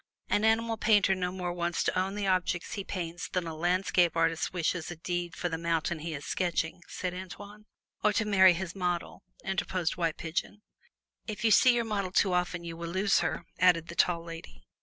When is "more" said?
1.31-1.53